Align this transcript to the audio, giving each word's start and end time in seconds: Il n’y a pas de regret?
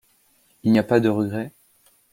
Il 0.63 0.71
n’y 0.71 0.79
a 0.79 0.83
pas 0.83 0.99
de 0.99 1.09
regret? 1.09 1.53